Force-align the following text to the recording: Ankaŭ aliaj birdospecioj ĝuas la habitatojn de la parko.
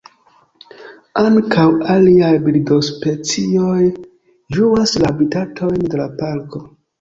Ankaŭ 1.23 1.65
aliaj 1.95 2.31
birdospecioj 2.45 3.77
ĝuas 4.57 4.95
la 5.05 5.13
habitatojn 5.13 5.87
de 5.93 6.03
la 6.03 6.09
parko. 6.25 6.65